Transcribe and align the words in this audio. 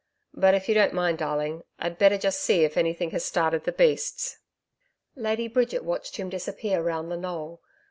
'But 0.33 0.55
if 0.55 0.67
you 0.67 0.73
don't 0.73 0.95
mind 0.95 1.19
darling. 1.19 1.61
I'd 1.77 1.99
better 1.99 2.17
just 2.17 2.39
see 2.39 2.63
if 2.63 2.75
anything 2.75 3.11
has 3.11 3.23
started 3.23 3.65
the 3.65 3.71
beasts.' 3.71 4.39
Lady 5.15 5.47
Bridget 5.47 5.83
watched 5.83 6.15
him 6.17 6.27
disappear 6.27 6.81
round 6.81 7.11
the 7.11 7.17
knoll. 7.17 7.61